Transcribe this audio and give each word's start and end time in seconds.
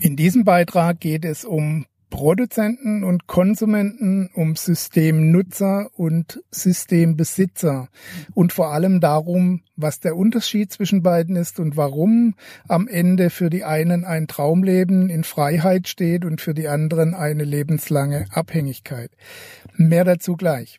In 0.00 0.14
diesem 0.14 0.44
Beitrag 0.44 1.00
geht 1.00 1.24
es 1.24 1.44
um 1.44 1.86
Produzenten 2.10 3.02
und 3.02 3.26
Konsumenten, 3.26 4.30
um 4.34 4.54
Systemnutzer 4.54 5.90
und 5.94 6.42
Systembesitzer 6.50 7.88
und 8.34 8.52
vor 8.52 8.68
allem 8.68 9.00
darum, 9.00 9.62
was 9.74 10.00
der 10.00 10.16
Unterschied 10.16 10.70
zwischen 10.70 11.02
beiden 11.02 11.34
ist 11.34 11.58
und 11.58 11.76
warum 11.76 12.34
am 12.68 12.88
Ende 12.88 13.30
für 13.30 13.50
die 13.50 13.64
einen 13.64 14.04
ein 14.04 14.28
Traumleben 14.28 15.08
in 15.08 15.24
Freiheit 15.24 15.88
steht 15.88 16.24
und 16.24 16.40
für 16.40 16.54
die 16.54 16.68
anderen 16.68 17.14
eine 17.14 17.44
lebenslange 17.44 18.26
Abhängigkeit. 18.30 19.10
Mehr 19.76 20.04
dazu 20.04 20.36
gleich. 20.36 20.78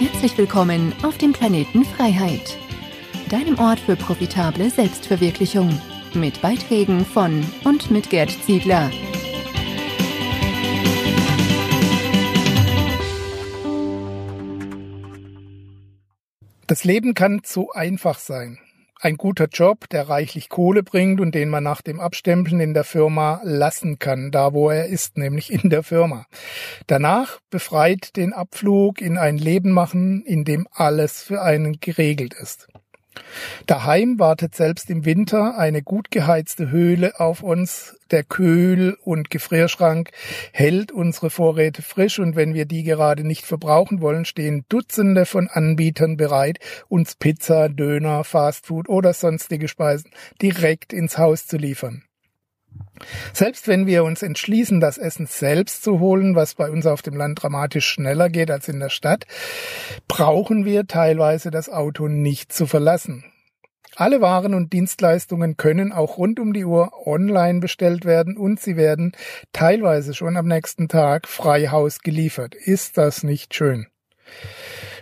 Herzlich 0.00 0.36
willkommen 0.36 0.92
auf 1.02 1.18
dem 1.18 1.32
Planeten 1.32 1.84
Freiheit, 1.84 2.58
deinem 3.28 3.58
Ort 3.58 3.80
für 3.80 3.96
profitable 3.96 4.70
Selbstverwirklichung 4.70 5.80
mit 6.14 6.40
Beiträgen 6.42 7.04
von 7.04 7.44
und 7.64 7.90
mit 7.90 8.10
Gerd 8.10 8.30
Ziegler. 8.44 8.90
Das 16.66 16.84
Leben 16.84 17.14
kann 17.14 17.42
zu 17.42 17.72
einfach 17.72 18.18
sein. 18.18 18.58
Ein 19.00 19.18
guter 19.18 19.48
Job, 19.52 19.86
der 19.90 20.08
reichlich 20.08 20.48
Kohle 20.48 20.82
bringt 20.82 21.20
und 21.20 21.34
den 21.34 21.50
man 21.50 21.62
nach 21.62 21.82
dem 21.82 22.00
Abstempeln 22.00 22.58
in 22.58 22.72
der 22.72 22.84
Firma 22.84 23.40
lassen 23.44 23.98
kann, 23.98 24.30
da 24.30 24.54
wo 24.54 24.70
er 24.70 24.86
ist, 24.86 25.18
nämlich 25.18 25.52
in 25.52 25.68
der 25.68 25.82
Firma. 25.82 26.24
Danach 26.86 27.38
befreit 27.50 28.16
den 28.16 28.32
Abflug 28.32 29.02
in 29.02 29.18
ein 29.18 29.36
Leben 29.36 29.72
machen, 29.72 30.22
in 30.24 30.44
dem 30.44 30.66
alles 30.72 31.22
für 31.22 31.42
einen 31.42 31.80
geregelt 31.80 32.32
ist. 32.32 32.68
Daheim 33.66 34.18
wartet 34.18 34.54
selbst 34.54 34.90
im 34.90 35.04
Winter 35.04 35.58
eine 35.58 35.82
gut 35.82 36.10
geheizte 36.10 36.70
Höhle 36.70 37.18
auf 37.18 37.42
uns. 37.42 37.96
Der 38.10 38.22
Kühl- 38.22 38.96
und 39.02 39.30
Gefrierschrank 39.30 40.10
hält 40.52 40.92
unsere 40.92 41.30
Vorräte 41.30 41.82
frisch 41.82 42.18
und 42.18 42.36
wenn 42.36 42.54
wir 42.54 42.66
die 42.66 42.82
gerade 42.82 43.26
nicht 43.26 43.46
verbrauchen 43.46 44.00
wollen, 44.00 44.24
stehen 44.24 44.64
Dutzende 44.68 45.26
von 45.26 45.48
Anbietern 45.48 46.16
bereit, 46.16 46.58
uns 46.88 47.14
Pizza, 47.16 47.68
Döner, 47.68 48.24
Fastfood 48.24 48.88
oder 48.88 49.14
sonstige 49.14 49.68
Speisen 49.68 50.10
direkt 50.40 50.92
ins 50.92 51.18
Haus 51.18 51.46
zu 51.46 51.56
liefern. 51.56 52.04
Selbst 53.32 53.68
wenn 53.68 53.86
wir 53.86 54.04
uns 54.04 54.22
entschließen, 54.22 54.80
das 54.80 54.98
Essen 54.98 55.26
selbst 55.26 55.82
zu 55.82 56.00
holen, 56.00 56.36
was 56.36 56.54
bei 56.54 56.70
uns 56.70 56.86
auf 56.86 57.02
dem 57.02 57.14
Land 57.14 57.42
dramatisch 57.42 57.86
schneller 57.86 58.28
geht 58.28 58.50
als 58.50 58.68
in 58.68 58.80
der 58.80 58.88
Stadt, 58.88 59.26
brauchen 60.08 60.64
wir 60.64 60.86
teilweise 60.86 61.50
das 61.50 61.68
Auto 61.68 62.08
nicht 62.08 62.52
zu 62.52 62.66
verlassen. 62.66 63.24
Alle 63.96 64.20
Waren 64.20 64.54
und 64.54 64.72
Dienstleistungen 64.72 65.56
können 65.56 65.92
auch 65.92 66.18
rund 66.18 66.40
um 66.40 66.52
die 66.52 66.64
Uhr 66.64 67.06
online 67.06 67.60
bestellt 67.60 68.04
werden 68.04 68.36
und 68.36 68.60
sie 68.60 68.76
werden 68.76 69.12
teilweise 69.52 70.14
schon 70.14 70.36
am 70.36 70.46
nächsten 70.46 70.88
Tag 70.88 71.28
frei 71.28 71.68
Haus 71.68 72.00
geliefert. 72.00 72.54
Ist 72.54 72.98
das 72.98 73.22
nicht 73.22 73.54
schön? 73.54 73.86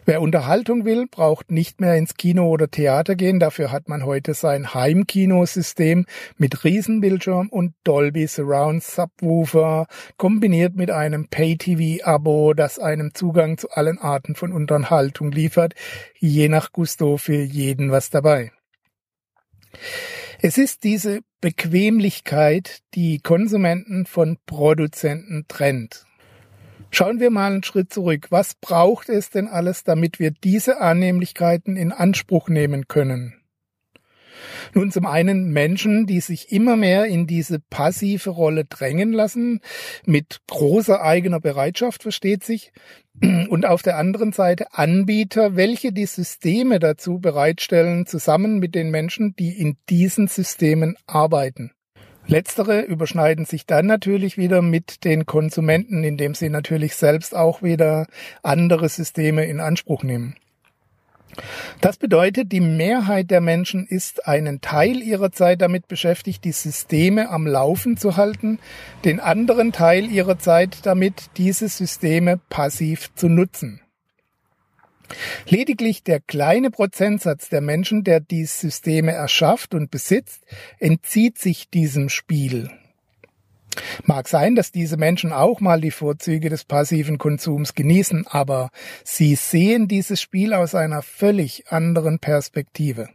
Wer 0.05 0.21
Unterhaltung 0.21 0.85
will, 0.85 1.07
braucht 1.09 1.53
nicht 1.53 1.81
mehr 1.81 1.95
ins 1.95 2.15
Kino 2.17 2.49
oder 2.49 2.69
Theater 2.69 3.15
gehen. 3.15 3.39
Dafür 3.39 3.71
hat 3.71 3.89
man 3.89 4.05
heute 4.05 4.35
sein 4.35 4.75
Heimkinosystem 4.75 6.07
mit 6.39 6.65
Riesenbildschirm 6.65 7.49
und 7.49 7.75
Dolby 7.85 8.27
Surround 8.27 8.83
Subwoofer 8.83 9.87
kombiniert 10.17 10.75
mit 10.75 10.91
einem 10.91 11.29
Pay-TV-Abo, 11.29 12.53
das 12.55 12.81
einem 12.81 13.15
Zugang 13.15 13.59
zu 13.59 13.71
allen 13.71 13.99
Arten 13.99 14.35
von 14.35 14.53
Unterhaltung 14.53 15.31
liefert. 15.31 15.75
Je 16.19 16.49
nach 16.49 16.73
Gusto 16.73 17.17
für 17.17 17.41
jeden 17.41 17.93
was 17.93 18.11
dabei. 18.11 18.51
Es 20.41 20.59
ist 20.59 20.83
diese 20.83 21.21
Bequemlichkeit, 21.41 22.81
die 22.95 23.21
Konsumenten 23.21 24.07
von 24.07 24.39
Produzenten 24.47 25.45
trennt. 25.47 26.07
Schauen 26.95 27.21
wir 27.21 27.31
mal 27.31 27.51
einen 27.51 27.65
Schritt 27.65 27.91
zurück. 27.91 28.27
Was 28.29 28.55
braucht 28.55 29.09
es 29.09 29.31
denn 29.31 29.49
alles, 29.49 29.83
damit 29.83 30.19
wir 30.19 30.31
diese 30.31 30.79
Annehmlichkeiten 30.79 31.75
in 31.75 31.91
Anspruch 31.91 32.51
nehmen 32.51 32.87
können? 32.87 33.35
Nun 34.75 34.91
zum 34.91 35.07
einen 35.07 35.53
Menschen, 35.53 36.07
die 36.07 36.21
sich 36.21 36.53
immer 36.53 36.77
mehr 36.77 37.07
in 37.07 37.27
diese 37.27 37.61
passive 37.61 38.29
Rolle 38.29 38.67
drängen 38.67 39.13
lassen, 39.13 39.61
mit 40.05 40.41
großer 40.49 41.03
eigener 41.03 41.41
Bereitschaft 41.41 42.03
versteht 42.03 42.45
sich, 42.45 42.73
und 43.49 43.65
auf 43.65 43.81
der 43.81 43.97
anderen 43.97 44.33
Seite 44.33 44.75
Anbieter, 44.75 45.57
welche 45.57 45.93
die 45.93 46.07
Systeme 46.07 46.79
dazu 46.79 47.21
bereitstellen, 47.21 48.05
zusammen 48.05 48.59
mit 48.59 48.75
den 48.75 48.91
Menschen, 48.91 49.35
die 49.37 49.59
in 49.59 49.77
diesen 49.89 50.29
Systemen 50.29 50.97
arbeiten. 51.07 51.73
Letztere 52.27 52.81
überschneiden 52.83 53.45
sich 53.45 53.67
dann 53.67 53.87
natürlich 53.87 54.39
wieder 54.39 54.63
mit 54.63 55.05
den 55.05 55.27
Konsumenten, 55.27 56.05
indem 56.05 56.35
sie 56.35 56.49
natürlich 56.49 56.97
selbst 56.97 57.35
auch 57.35 57.63
wieder 57.63 58.07
andere 58.43 58.89
Systeme 58.89 59.45
in 59.47 59.61
Anspruch 59.61 60.03
nehmen. 60.03 60.37
Das 61.81 61.97
bedeutet, 61.97 62.53
die 62.53 62.61
Mehrheit 62.61 63.31
der 63.31 63.41
Menschen 63.41 63.87
ist 63.87 64.27
einen 64.27 64.61
Teil 64.61 65.01
ihrer 65.01 65.33
Zeit 65.33 65.63
damit 65.63 65.89
beschäftigt, 65.89 66.45
die 66.45 66.53
Systeme 66.53 67.31
am 67.31 67.47
Laufen 67.47 67.97
zu 67.97 68.17
halten, 68.17 68.59
den 69.05 69.19
anderen 69.21 69.73
Teil 69.73 70.11
ihrer 70.11 70.39
Zeit 70.39 70.85
damit, 70.85 71.31
diese 71.37 71.69
Systeme 71.69 72.39
passiv 72.49 73.15
zu 73.15 73.29
nutzen. 73.29 73.82
Lediglich 75.47 76.03
der 76.03 76.21
kleine 76.21 76.71
Prozentsatz 76.71 77.49
der 77.49 77.61
Menschen, 77.61 78.05
der 78.05 78.21
die 78.21 78.45
Systeme 78.45 79.13
erschafft 79.13 79.75
und 79.75 79.91
besitzt, 79.91 80.45
entzieht 80.79 81.39
sich 81.39 81.69
diesem 81.71 82.09
Spiel. 82.09 82.71
Mag 84.05 84.29
sein, 84.29 84.55
dass 84.55 84.71
diese 84.71 84.97
Menschen 84.97 85.33
auch 85.33 85.61
mal 85.61 85.81
die 85.81 85.91
Vorzüge 85.91 86.51
des 86.51 86.65
passiven 86.65 87.19
Konsums 87.19 87.75
genießen, 87.75 88.27
aber 88.27 88.71
sie 89.05 89.35
sehen 89.35 89.89
dieses 89.89 90.21
Spiel 90.21 90.53
aus 90.53 90.75
einer 90.75 91.03
völlig 91.03 91.69
anderen 91.69 92.19
Perspektive. 92.19 93.09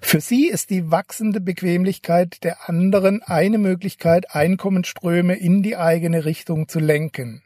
Für 0.00 0.20
sie 0.20 0.46
ist 0.46 0.70
die 0.70 0.90
wachsende 0.90 1.40
Bequemlichkeit 1.40 2.42
der 2.42 2.68
anderen 2.68 3.22
eine 3.22 3.58
Möglichkeit, 3.58 4.34
Einkommensströme 4.34 5.36
in 5.36 5.62
die 5.62 5.76
eigene 5.76 6.24
Richtung 6.24 6.68
zu 6.68 6.80
lenken. 6.80 7.42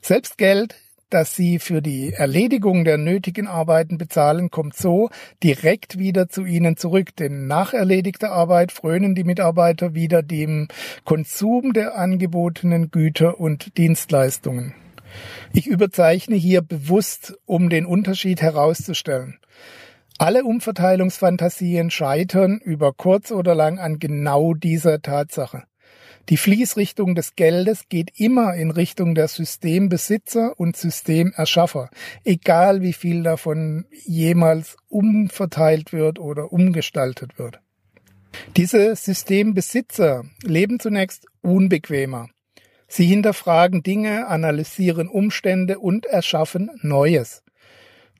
Selbst 0.00 0.38
Geld 0.38 0.76
das 1.12 1.34
sie 1.34 1.58
für 1.58 1.82
die 1.82 2.12
Erledigung 2.12 2.84
der 2.84 2.98
nötigen 2.98 3.46
Arbeiten 3.46 3.98
bezahlen, 3.98 4.50
kommt 4.50 4.76
so 4.76 5.10
direkt 5.42 5.98
wieder 5.98 6.28
zu 6.28 6.44
ihnen 6.44 6.76
zurück. 6.76 7.14
Denn 7.16 7.46
nach 7.46 7.74
erledigter 7.74 8.32
Arbeit 8.32 8.72
frönen 8.72 9.14
die 9.14 9.24
Mitarbeiter 9.24 9.94
wieder 9.94 10.22
dem 10.22 10.68
Konsum 11.04 11.72
der 11.72 11.96
angebotenen 11.98 12.90
Güter 12.90 13.40
und 13.40 13.76
Dienstleistungen. 13.76 14.74
Ich 15.52 15.66
überzeichne 15.66 16.36
hier 16.36 16.62
bewusst, 16.62 17.38
um 17.44 17.68
den 17.68 17.84
Unterschied 17.84 18.40
herauszustellen. 18.40 19.38
Alle 20.18 20.44
Umverteilungsfantasien 20.44 21.90
scheitern 21.90 22.58
über 22.62 22.92
kurz 22.92 23.32
oder 23.32 23.54
lang 23.54 23.78
an 23.78 23.98
genau 23.98 24.54
dieser 24.54 25.02
Tatsache. 25.02 25.64
Die 26.28 26.36
Fließrichtung 26.36 27.14
des 27.14 27.34
Geldes 27.34 27.88
geht 27.88 28.18
immer 28.18 28.54
in 28.54 28.70
Richtung 28.70 29.14
der 29.14 29.28
Systembesitzer 29.28 30.58
und 30.58 30.76
Systemerschaffer, 30.76 31.90
egal 32.24 32.80
wie 32.82 32.92
viel 32.92 33.22
davon 33.22 33.86
jemals 34.04 34.76
umverteilt 34.88 35.92
wird 35.92 36.18
oder 36.18 36.52
umgestaltet 36.52 37.38
wird. 37.38 37.60
Diese 38.56 38.94
Systembesitzer 38.94 40.24
leben 40.42 40.78
zunächst 40.78 41.26
unbequemer. 41.42 42.28
Sie 42.86 43.06
hinterfragen 43.06 43.82
Dinge, 43.82 44.26
analysieren 44.28 45.08
Umstände 45.08 45.78
und 45.78 46.06
erschaffen 46.06 46.70
Neues. 46.82 47.42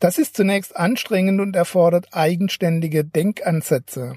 Das 0.01 0.19
ist 0.19 0.35
zunächst 0.35 0.77
anstrengend 0.77 1.41
und 1.41 1.55
erfordert 1.55 2.09
eigenständige 2.11 3.05
Denkansätze. 3.05 4.17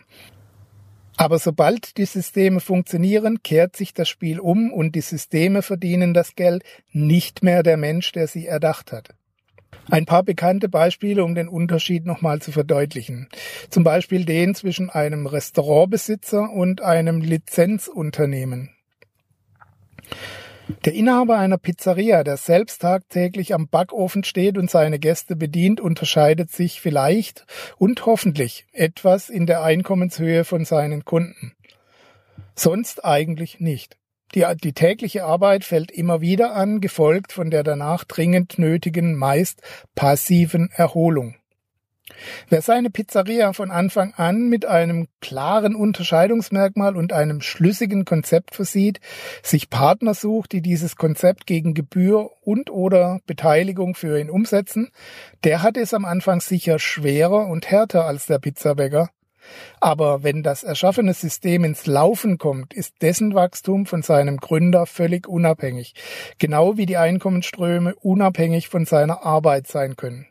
Aber 1.17 1.39
sobald 1.39 1.97
die 1.97 2.05
Systeme 2.05 2.59
funktionieren, 2.59 3.41
kehrt 3.41 3.75
sich 3.75 3.93
das 3.93 4.09
Spiel 4.09 4.39
um 4.39 4.71
und 4.71 4.95
die 4.95 5.01
Systeme 5.01 5.61
verdienen 5.61 6.13
das 6.13 6.35
Geld, 6.35 6.63
nicht 6.91 7.43
mehr 7.43 7.63
der 7.63 7.77
Mensch, 7.77 8.11
der 8.11 8.27
sie 8.27 8.47
erdacht 8.47 8.91
hat. 8.91 9.15
Ein 9.89 10.05
paar 10.05 10.23
bekannte 10.23 10.67
Beispiele, 10.67 11.23
um 11.23 11.35
den 11.35 11.47
Unterschied 11.47 12.05
nochmal 12.05 12.41
zu 12.41 12.51
verdeutlichen. 12.51 13.29
Zum 13.69 13.83
Beispiel 13.83 14.25
den 14.25 14.55
zwischen 14.55 14.89
einem 14.89 15.27
Restaurantbesitzer 15.27 16.49
und 16.49 16.81
einem 16.81 17.21
Lizenzunternehmen. 17.21 18.71
Der 20.83 20.93
Inhaber 20.93 21.37
einer 21.37 21.57
Pizzeria, 21.57 22.23
der 22.23 22.37
selbst 22.37 22.81
tagtäglich 22.81 23.53
am 23.53 23.67
Backofen 23.67 24.23
steht 24.23 24.57
und 24.57 24.69
seine 24.69 24.97
Gäste 24.97 25.35
bedient, 25.35 25.79
unterscheidet 25.79 26.51
sich 26.51 26.81
vielleicht 26.81 27.45
und 27.77 28.05
hoffentlich 28.05 28.65
etwas 28.71 29.29
in 29.29 29.45
der 29.45 29.63
Einkommenshöhe 29.63 30.43
von 30.43 30.65
seinen 30.65 31.05
Kunden. 31.05 31.53
Sonst 32.55 33.05
eigentlich 33.05 33.59
nicht. 33.59 33.97
Die, 34.33 34.45
die 34.63 34.73
tägliche 34.73 35.23
Arbeit 35.25 35.63
fällt 35.63 35.91
immer 35.91 36.19
wieder 36.19 36.55
an, 36.55 36.81
gefolgt 36.81 37.31
von 37.31 37.51
der 37.51 37.63
danach 37.63 38.03
dringend 38.03 38.57
nötigen, 38.57 39.15
meist 39.15 39.61
passiven 39.93 40.69
Erholung. 40.73 41.35
Wer 42.49 42.61
seine 42.61 42.89
Pizzeria 42.89 43.53
von 43.53 43.71
Anfang 43.71 44.13
an 44.15 44.49
mit 44.49 44.65
einem 44.65 45.07
klaren 45.21 45.75
Unterscheidungsmerkmal 45.75 46.95
und 46.95 47.13
einem 47.13 47.41
schlüssigen 47.41 48.05
Konzept 48.05 48.55
versieht, 48.55 48.99
sich 49.43 49.69
Partner 49.69 50.13
sucht, 50.13 50.51
die 50.51 50.61
dieses 50.61 50.95
Konzept 50.95 51.47
gegen 51.47 51.73
Gebühr 51.73 52.29
und 52.41 52.69
oder 52.69 53.19
Beteiligung 53.25 53.95
für 53.95 54.19
ihn 54.19 54.29
umsetzen, 54.29 54.91
der 55.43 55.61
hat 55.61 55.77
es 55.77 55.93
am 55.93 56.05
Anfang 56.05 56.41
sicher 56.41 56.79
schwerer 56.79 57.47
und 57.47 57.69
härter 57.69 58.05
als 58.05 58.25
der 58.25 58.39
Pizzabäcker. 58.39 59.09
Aber 59.79 60.23
wenn 60.23 60.43
das 60.43 60.63
erschaffene 60.63 61.13
System 61.13 61.63
ins 61.63 61.85
Laufen 61.85 62.37
kommt, 62.37 62.73
ist 62.73 63.01
dessen 63.01 63.35
Wachstum 63.35 63.85
von 63.85 64.01
seinem 64.01 64.37
Gründer 64.37 64.85
völlig 64.85 65.27
unabhängig, 65.27 65.93
genau 66.39 66.77
wie 66.77 66.85
die 66.85 66.97
Einkommensströme 66.97 67.95
unabhängig 67.95 68.69
von 68.69 68.85
seiner 68.85 69.23
Arbeit 69.23 69.67
sein 69.67 69.95
können. 69.95 70.27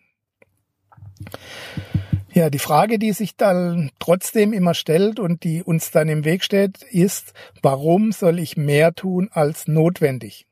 Ja, 2.32 2.50
die 2.50 2.58
Frage, 2.58 2.98
die 2.98 3.12
sich 3.12 3.36
dann 3.36 3.92
trotzdem 4.00 4.52
immer 4.52 4.74
stellt 4.74 5.20
und 5.20 5.44
die 5.44 5.62
uns 5.62 5.92
dann 5.92 6.08
im 6.08 6.24
Weg 6.24 6.42
steht, 6.42 6.82
ist, 6.82 7.32
warum 7.62 8.10
soll 8.10 8.40
ich 8.40 8.56
mehr 8.56 8.92
tun 8.92 9.28
als 9.32 9.68
notwendig? 9.68 10.46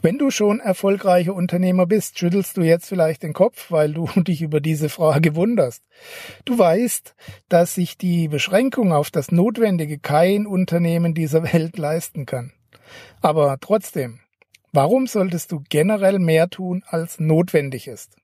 Wenn 0.00 0.18
du 0.18 0.30
schon 0.30 0.60
erfolgreicher 0.60 1.34
Unternehmer 1.34 1.86
bist, 1.86 2.18
schüttelst 2.18 2.56
du 2.56 2.62
jetzt 2.62 2.88
vielleicht 2.88 3.22
den 3.22 3.32
Kopf, 3.32 3.70
weil 3.70 3.92
du 3.92 4.06
dich 4.16 4.42
über 4.42 4.60
diese 4.60 4.88
Frage 4.88 5.34
wunderst. 5.34 5.84
Du 6.44 6.58
weißt, 6.58 7.14
dass 7.48 7.74
sich 7.74 7.98
die 7.98 8.28
Beschränkung 8.28 8.92
auf 8.92 9.10
das 9.10 9.32
Notwendige 9.32 9.98
kein 9.98 10.46
Unternehmen 10.46 11.14
dieser 11.14 11.52
Welt 11.52 11.76
leisten 11.78 12.26
kann. 12.26 12.52
Aber 13.20 13.58
trotzdem, 13.60 14.20
warum 14.72 15.06
solltest 15.06 15.52
du 15.52 15.62
generell 15.68 16.18
mehr 16.18 16.48
tun, 16.48 16.82
als 16.86 17.20
notwendig 17.20 17.88
ist? 17.88 18.16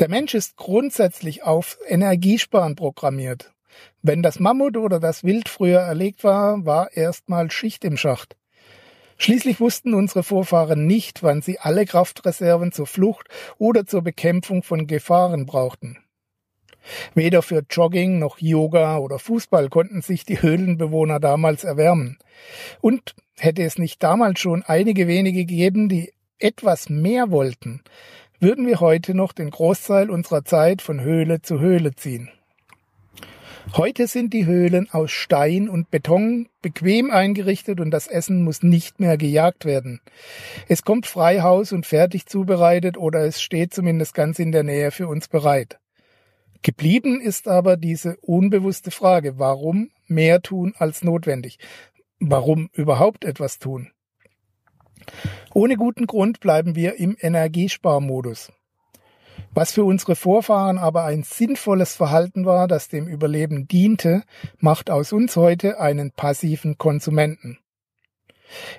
Der 0.00 0.08
Mensch 0.08 0.34
ist 0.34 0.56
grundsätzlich 0.56 1.44
auf 1.44 1.78
Energiesparen 1.86 2.74
programmiert. 2.74 3.52
Wenn 4.02 4.22
das 4.22 4.40
Mammut 4.40 4.76
oder 4.76 4.98
das 4.98 5.22
Wild 5.22 5.48
früher 5.48 5.80
erlegt 5.80 6.24
war, 6.24 6.66
war 6.66 6.96
erstmal 6.96 7.48
Schicht 7.52 7.84
im 7.84 7.96
Schacht. 7.96 8.36
Schließlich 9.18 9.60
wussten 9.60 9.94
unsere 9.94 10.24
Vorfahren 10.24 10.88
nicht, 10.88 11.22
wann 11.22 11.42
sie 11.42 11.60
alle 11.60 11.86
Kraftreserven 11.86 12.72
zur 12.72 12.88
Flucht 12.88 13.28
oder 13.56 13.86
zur 13.86 14.02
Bekämpfung 14.02 14.64
von 14.64 14.88
Gefahren 14.88 15.46
brauchten. 15.46 15.98
Weder 17.14 17.42
für 17.42 17.62
Jogging 17.70 18.18
noch 18.18 18.38
Yoga 18.38 18.98
oder 18.98 19.20
Fußball 19.20 19.68
konnten 19.68 20.02
sich 20.02 20.24
die 20.24 20.42
Höhlenbewohner 20.42 21.20
damals 21.20 21.62
erwärmen. 21.62 22.18
Und 22.80 23.14
hätte 23.38 23.62
es 23.62 23.78
nicht 23.78 24.02
damals 24.02 24.40
schon 24.40 24.64
einige 24.64 25.06
wenige 25.06 25.46
gegeben, 25.46 25.88
die 25.88 26.12
etwas 26.40 26.90
mehr 26.90 27.30
wollten, 27.30 27.82
würden 28.44 28.66
wir 28.66 28.80
heute 28.80 29.14
noch 29.14 29.32
den 29.32 29.48
Großteil 29.48 30.10
unserer 30.10 30.44
Zeit 30.44 30.82
von 30.82 31.00
Höhle 31.00 31.40
zu 31.40 31.60
Höhle 31.60 31.94
ziehen. 31.94 32.28
Heute 33.74 34.06
sind 34.06 34.34
die 34.34 34.44
Höhlen 34.44 34.90
aus 34.90 35.12
Stein 35.12 35.66
und 35.66 35.90
Beton 35.90 36.50
bequem 36.60 37.10
eingerichtet 37.10 37.80
und 37.80 37.90
das 37.90 38.06
Essen 38.06 38.42
muss 38.42 38.62
nicht 38.62 39.00
mehr 39.00 39.16
gejagt 39.16 39.64
werden. 39.64 40.02
Es 40.68 40.82
kommt 40.82 41.06
frei 41.06 41.40
Haus 41.40 41.72
und 41.72 41.86
fertig 41.86 42.26
zubereitet 42.26 42.98
oder 42.98 43.24
es 43.24 43.40
steht 43.40 43.72
zumindest 43.72 44.12
ganz 44.12 44.38
in 44.38 44.52
der 44.52 44.62
Nähe 44.62 44.90
für 44.90 45.08
uns 45.08 45.26
bereit. 45.26 45.78
Geblieben 46.60 47.22
ist 47.22 47.48
aber 47.48 47.78
diese 47.78 48.18
unbewusste 48.18 48.90
Frage, 48.90 49.38
warum 49.38 49.88
mehr 50.06 50.42
tun 50.42 50.74
als 50.76 51.02
notwendig? 51.02 51.58
Warum 52.20 52.68
überhaupt 52.74 53.24
etwas 53.24 53.58
tun? 53.58 53.90
Ohne 55.52 55.76
guten 55.76 56.06
Grund 56.06 56.40
bleiben 56.40 56.74
wir 56.74 56.96
im 56.96 57.16
Energiesparmodus. 57.18 58.52
Was 59.52 59.72
für 59.72 59.84
unsere 59.84 60.16
Vorfahren 60.16 60.78
aber 60.78 61.04
ein 61.04 61.22
sinnvolles 61.22 61.94
Verhalten 61.94 62.44
war, 62.44 62.66
das 62.66 62.88
dem 62.88 63.06
Überleben 63.06 63.68
diente, 63.68 64.22
macht 64.58 64.90
aus 64.90 65.12
uns 65.12 65.36
heute 65.36 65.80
einen 65.80 66.10
passiven 66.10 66.76
Konsumenten. 66.76 67.58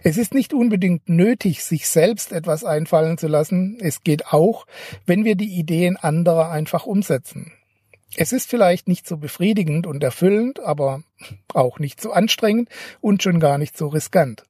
Es 0.03 0.17
ist 0.17 0.33
nicht 0.33 0.53
unbedingt 0.53 1.09
nötig, 1.09 1.63
sich 1.63 1.87
selbst 1.87 2.31
etwas 2.31 2.63
einfallen 2.63 3.17
zu 3.17 3.27
lassen. 3.27 3.77
Es 3.79 4.03
geht 4.03 4.27
auch, 4.27 4.65
wenn 5.05 5.25
wir 5.25 5.35
die 5.35 5.57
Ideen 5.57 5.97
anderer 5.97 6.51
einfach 6.51 6.85
umsetzen. 6.85 7.51
Es 8.17 8.31
ist 8.31 8.49
vielleicht 8.49 8.87
nicht 8.87 9.07
so 9.07 9.17
befriedigend 9.17 9.87
und 9.87 10.03
erfüllend, 10.03 10.59
aber 10.59 11.03
auch 11.53 11.79
nicht 11.79 12.01
so 12.01 12.11
anstrengend 12.11 12.69
und 13.01 13.23
schon 13.23 13.39
gar 13.39 13.57
nicht 13.57 13.77
so 13.77 13.87
riskant. 13.87 14.45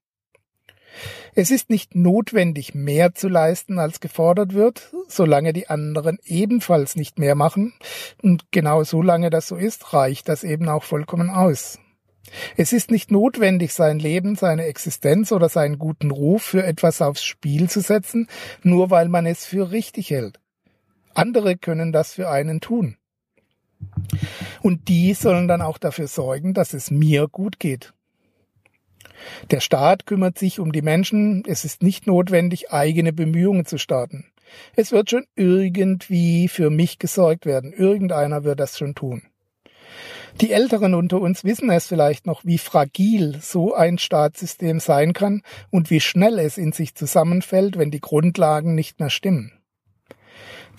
Es 1.33 1.51
ist 1.51 1.69
nicht 1.69 1.95
notwendig, 1.95 2.73
mehr 2.73 3.13
zu 3.13 3.27
leisten, 3.27 3.79
als 3.79 3.99
gefordert 3.99 4.53
wird, 4.53 4.93
solange 5.07 5.53
die 5.53 5.67
anderen 5.67 6.17
ebenfalls 6.25 6.95
nicht 6.95 7.19
mehr 7.19 7.35
machen. 7.35 7.73
Und 8.21 8.51
genau 8.51 8.83
solange 8.83 9.29
das 9.29 9.47
so 9.47 9.55
ist, 9.55 9.93
reicht 9.93 10.29
das 10.29 10.43
eben 10.43 10.69
auch 10.69 10.83
vollkommen 10.83 11.29
aus. 11.29 11.79
Es 12.57 12.73
ist 12.73 12.91
nicht 12.91 13.11
notwendig, 13.11 13.73
sein 13.73 13.99
Leben, 13.99 14.35
seine 14.35 14.65
Existenz 14.65 15.31
oder 15.31 15.49
seinen 15.49 15.77
guten 15.77 16.11
Ruf 16.11 16.43
für 16.43 16.63
etwas 16.63 17.01
aufs 17.01 17.23
Spiel 17.23 17.69
zu 17.69 17.81
setzen, 17.81 18.27
nur 18.63 18.89
weil 18.89 19.09
man 19.09 19.25
es 19.25 19.45
für 19.45 19.71
richtig 19.71 20.09
hält. 20.09 20.39
Andere 21.13 21.55
können 21.55 21.91
das 21.91 22.13
für 22.13 22.29
einen 22.29 22.61
tun. 22.61 22.97
Und 24.61 24.87
die 24.87 25.13
sollen 25.13 25.47
dann 25.47 25.61
auch 25.61 25.77
dafür 25.77 26.07
sorgen, 26.07 26.53
dass 26.53 26.73
es 26.73 26.91
mir 26.91 27.27
gut 27.27 27.59
geht. 27.59 27.93
Der 29.51 29.59
Staat 29.59 30.05
kümmert 30.05 30.37
sich 30.37 30.59
um 30.59 30.71
die 30.71 30.81
Menschen. 30.81 31.43
Es 31.47 31.65
ist 31.65 31.83
nicht 31.83 32.07
notwendig, 32.07 32.71
eigene 32.71 33.13
Bemühungen 33.13 33.65
zu 33.65 33.77
starten. 33.77 34.25
Es 34.75 34.91
wird 34.91 35.09
schon 35.09 35.25
irgendwie 35.35 36.47
für 36.47 36.69
mich 36.69 36.99
gesorgt 36.99 37.45
werden. 37.45 37.73
Irgendeiner 37.73 38.43
wird 38.43 38.59
das 38.59 38.77
schon 38.77 38.95
tun. 38.95 39.23
Die 40.41 40.51
Älteren 40.51 40.93
unter 40.93 41.21
uns 41.21 41.45
wissen 41.45 41.69
es 41.69 41.87
vielleicht 41.87 42.25
noch, 42.25 42.43
wie 42.43 42.57
fragil 42.57 43.37
so 43.41 43.73
ein 43.73 43.97
Staatssystem 43.97 44.81
sein 44.81 45.13
kann 45.13 45.43
und 45.71 45.89
wie 45.89 46.01
schnell 46.01 46.39
es 46.39 46.57
in 46.57 46.73
sich 46.73 46.93
zusammenfällt, 46.93 47.77
wenn 47.77 47.89
die 47.89 48.01
Grundlagen 48.01 48.75
nicht 48.75 48.99
mehr 48.99 49.09
stimmen. 49.09 49.53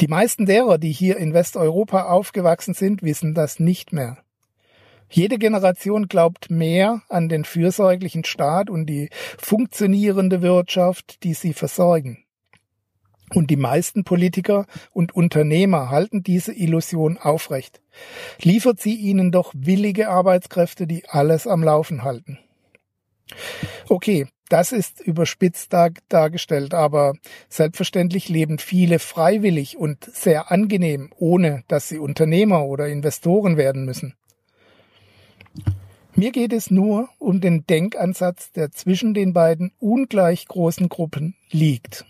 Die 0.02 0.08
meisten 0.08 0.44
derer, 0.44 0.76
die 0.76 0.92
hier 0.92 1.16
in 1.16 1.32
Westeuropa 1.32 2.02
aufgewachsen 2.02 2.74
sind, 2.74 3.02
wissen 3.02 3.32
das 3.32 3.58
nicht 3.58 3.94
mehr. 3.94 4.18
Jede 5.08 5.38
Generation 5.38 6.08
glaubt 6.08 6.50
mehr 6.50 7.02
an 7.08 7.28
den 7.28 7.44
fürsorglichen 7.44 8.24
Staat 8.24 8.70
und 8.70 8.86
die 8.86 9.10
funktionierende 9.38 10.42
Wirtschaft, 10.42 11.22
die 11.22 11.34
sie 11.34 11.52
versorgen. 11.52 12.24
Und 13.34 13.50
die 13.50 13.56
meisten 13.56 14.04
Politiker 14.04 14.66
und 14.92 15.14
Unternehmer 15.14 15.90
halten 15.90 16.22
diese 16.22 16.52
Illusion 16.52 17.18
aufrecht. 17.18 17.80
Liefert 18.40 18.80
sie 18.80 18.94
ihnen 18.94 19.32
doch 19.32 19.52
willige 19.56 20.08
Arbeitskräfte, 20.08 20.86
die 20.86 21.08
alles 21.08 21.46
am 21.46 21.62
Laufen 21.62 22.04
halten. 22.04 22.38
Okay, 23.88 24.28
das 24.48 24.70
ist 24.70 25.00
überspitzt 25.00 25.72
dar 25.72 25.90
dargestellt, 26.08 26.72
aber 26.72 27.14
selbstverständlich 27.48 28.28
leben 28.28 28.58
viele 28.58 29.00
freiwillig 29.00 29.76
und 29.76 30.04
sehr 30.04 30.52
angenehm, 30.52 31.10
ohne 31.16 31.64
dass 31.66 31.88
sie 31.88 31.98
Unternehmer 31.98 32.64
oder 32.64 32.86
Investoren 32.86 33.56
werden 33.56 33.84
müssen. 33.84 34.14
Mir 36.18 36.32
geht 36.32 36.54
es 36.54 36.70
nur 36.70 37.10
um 37.18 37.42
den 37.42 37.66
Denkansatz, 37.66 38.50
der 38.50 38.72
zwischen 38.72 39.12
den 39.12 39.34
beiden 39.34 39.72
ungleich 39.78 40.48
großen 40.48 40.88
Gruppen 40.88 41.36
liegt. 41.50 42.06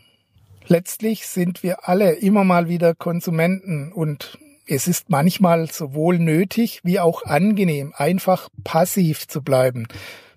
Letztlich 0.69 1.27
sind 1.27 1.65
wir 1.65 1.89
alle 1.89 2.13
immer 2.13 2.45
mal 2.45 2.69
wieder 2.69 2.95
Konsumenten 2.95 3.93
und 3.93 4.39
es 4.69 4.87
ist 4.87 5.11
manchmal 5.11 5.69
sowohl 5.73 6.21
nötig 6.21 6.83
wie 6.85 7.01
auch 7.01 7.25
angenehm, 7.25 7.93
einfach 7.97 8.49
passiv 8.63 9.27
zu 9.27 9.43
bleiben, 9.43 9.89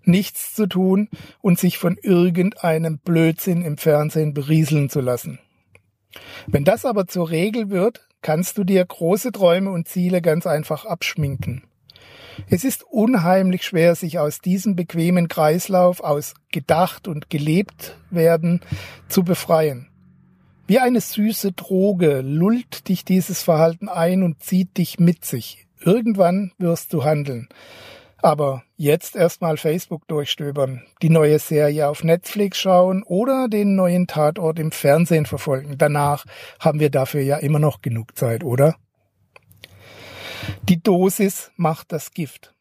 nichts 0.04 0.56
zu 0.56 0.66
tun 0.66 1.08
und 1.40 1.60
sich 1.60 1.78
von 1.78 1.96
irgendeinem 2.02 2.98
Blödsinn 2.98 3.62
im 3.62 3.78
Fernsehen 3.78 4.34
berieseln 4.34 4.90
zu 4.90 5.00
lassen. 5.00 5.38
Wenn 6.48 6.64
das 6.64 6.86
aber 6.86 7.06
zur 7.06 7.30
Regel 7.30 7.70
wird, 7.70 8.08
kannst 8.24 8.58
du 8.58 8.64
dir 8.64 8.84
große 8.84 9.32
Träume 9.32 9.70
und 9.70 9.88
Ziele 9.88 10.24
ganz 10.24 10.48
einfach 10.48 10.86
abschminken. 10.86 11.69
Es 12.48 12.64
ist 12.64 12.84
unheimlich 12.84 13.64
schwer, 13.64 13.96
sich 13.96 14.20
aus 14.20 14.40
diesem 14.40 14.76
bequemen 14.76 15.28
Kreislauf 15.28 16.02
aus 16.02 16.34
gedacht 16.52 17.08
und 17.08 17.30
gelebt 17.30 17.98
werden 18.10 18.62
zu 19.08 19.24
befreien. 19.24 19.88
Wie 20.68 20.80
eine 20.80 21.02
süße 21.02 21.54
Droge 21.54 22.22
lullt 22.22 22.90
dich 22.90 23.04
dieses 23.04 23.42
Verhalten 23.42 23.90
ein 23.90 24.22
und 24.22 24.44
zieht 24.44 24.78
dich 24.78 25.00
mit 25.00 25.26
sich. 25.26 25.66
Irgendwann 25.80 26.52
wirst 26.58 26.94
du 26.94 27.04
handeln. 27.04 27.48
Aber 28.22 28.64
jetzt 28.76 29.16
erstmal 29.16 29.58
Facebook 29.58 30.08
durchstöbern, 30.08 30.84
die 31.02 31.10
neue 31.10 31.40
Serie 31.40 31.88
auf 31.88 32.04
Netflix 32.04 32.60
schauen 32.60 33.02
oder 33.04 33.48
den 33.48 33.76
neuen 33.76 34.08
Tatort 34.08 34.60
im 34.60 34.72
Fernsehen 34.72 35.26
verfolgen. 35.26 35.76
Danach 35.78 36.26
haben 36.60 36.80
wir 36.80 36.90
dafür 36.90 37.22
ja 37.22 37.38
immer 37.38 37.60
noch 37.60 37.82
genug 37.82 38.18
Zeit, 38.18 38.44
oder? 38.44 38.76
Die 40.64 40.82
Dosis 40.82 41.52
macht 41.56 41.92
das 41.92 42.12
Gift. 42.12 42.54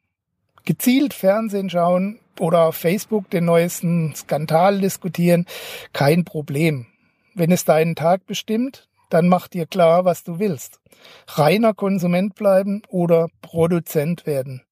Gezielt 0.64 1.14
Fernsehen 1.14 1.70
schauen 1.70 2.20
oder 2.38 2.64
auf 2.64 2.76
Facebook 2.76 3.30
den 3.30 3.44
neuesten 3.44 4.14
Skandal 4.14 4.80
diskutieren, 4.80 5.46
kein 5.92 6.24
Problem. 6.24 6.86
Wenn 7.34 7.52
es 7.52 7.64
deinen 7.64 7.94
Tag 7.94 8.26
bestimmt, 8.26 8.88
dann 9.10 9.28
mach 9.28 9.48
dir 9.48 9.66
klar, 9.66 10.04
was 10.04 10.24
du 10.24 10.38
willst. 10.38 10.80
Reiner 11.26 11.74
Konsument 11.74 12.34
bleiben 12.34 12.82
oder 12.88 13.28
Produzent 13.42 14.26
werden. 14.26 14.62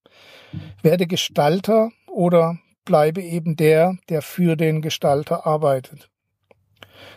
Werde 0.83 1.07
Gestalter 1.07 1.91
oder 2.07 2.59
bleibe 2.85 3.23
eben 3.23 3.57
der, 3.57 3.97
der 4.09 4.23
für 4.23 4.57
den 4.57 4.83
Gestalter 4.83 5.47
arbeitet. 5.47 6.11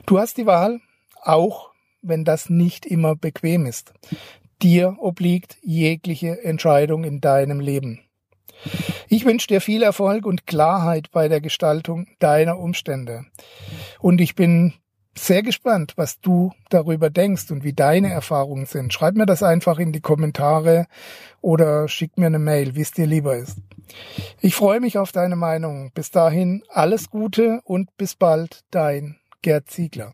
Du 0.05 0.19
hast 0.19 0.37
die 0.37 0.45
Wahl, 0.45 0.79
auch 1.21 1.71
wenn 2.01 2.23
das 2.23 2.49
nicht 2.49 2.85
immer 2.85 3.15
bequem 3.15 3.65
ist. 3.65 3.93
Dir 4.61 4.97
obliegt 4.99 5.57
jegliche 5.61 6.43
Entscheidung 6.43 7.03
in 7.03 7.21
deinem 7.21 7.59
Leben. 7.59 8.01
Ich 9.07 9.25
wünsche 9.25 9.47
dir 9.47 9.61
viel 9.61 9.83
Erfolg 9.83 10.25
und 10.25 10.45
Klarheit 10.45 11.11
bei 11.11 11.27
der 11.29 11.41
Gestaltung 11.41 12.07
deiner 12.19 12.59
Umstände. 12.59 13.25
Und 13.99 14.19
ich 14.19 14.35
bin 14.35 14.73
sehr 15.17 15.43
gespannt, 15.43 15.93
was 15.95 16.19
du 16.19 16.51
darüber 16.69 17.09
denkst 17.09 17.51
und 17.51 17.63
wie 17.63 17.73
deine 17.73 18.11
Erfahrungen 18.11 18.65
sind. 18.65 18.93
Schreib 18.93 19.15
mir 19.15 19.25
das 19.25 19.43
einfach 19.43 19.79
in 19.79 19.91
die 19.91 20.01
Kommentare 20.01 20.87
oder 21.41 21.87
schick 21.87 22.17
mir 22.17 22.27
eine 22.27 22.39
Mail, 22.39 22.75
wie 22.75 22.81
es 22.81 22.91
dir 22.91 23.07
lieber 23.07 23.35
ist. 23.35 23.57
Ich 24.41 24.55
freue 24.55 24.79
mich 24.79 24.97
auf 24.97 25.11
deine 25.11 25.35
Meinung. 25.35 25.91
Bis 25.93 26.11
dahin 26.11 26.63
alles 26.69 27.09
Gute 27.09 27.61
und 27.63 27.95
bis 27.97 28.15
bald, 28.15 28.63
dein 28.71 29.17
Gerd 29.41 29.69
Ziegler. 29.69 30.13